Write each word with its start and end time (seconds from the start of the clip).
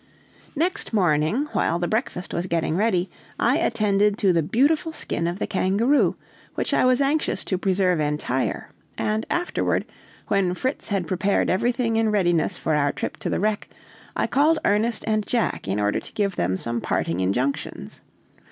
Next 0.55 0.93
morning, 0.93 1.45
while 1.53 1.77
the 1.77 1.87
breakfast 1.87 2.33
was 2.33 2.47
getting 2.47 2.75
ready, 2.75 3.11
I 3.39 3.57
attended 3.59 4.17
to 4.17 4.33
the 4.33 4.41
beautiful 4.41 4.93
skin 4.93 5.27
of 5.27 5.37
the 5.37 5.45
kangaroo, 5.45 6.15
which 6.55 6.73
I 6.73 6.85
was 6.85 7.01
anxious 7.01 7.43
to 7.45 7.57
preserve 7.59 7.99
entire; 7.99 8.71
and 8.97 9.27
afterward, 9.29 9.85
when 10.27 10.55
Fritz 10.55 10.87
had 10.87 11.05
prepared 11.05 11.51
everything 11.51 11.97
in 11.97 12.09
readiness 12.09 12.57
for 12.57 12.73
our 12.73 12.91
trip 12.91 13.17
to 13.17 13.29
the 13.29 13.39
wreck, 13.39 13.69
I 14.15 14.25
called 14.25 14.57
Ernest 14.65 15.03
and 15.05 15.23
Jack 15.23 15.67
in 15.67 15.79
order 15.79 15.99
to 15.99 16.13
give 16.13 16.35
them 16.35 16.57
some 16.57 16.81
parting 16.81 17.19
injunctions. 17.19 18.01